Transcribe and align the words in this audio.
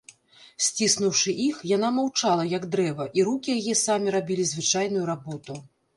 Сціснуўшы 0.67 1.33
іх, 1.47 1.59
яна 1.73 1.89
маўчала, 1.99 2.45
як 2.57 2.65
дрэва, 2.77 3.05
і 3.19 3.27
рукі 3.27 3.49
яе 3.59 3.75
самі 3.85 4.07
рабілі 4.19 4.51
звычайную 4.53 5.05
работу. 5.15 5.53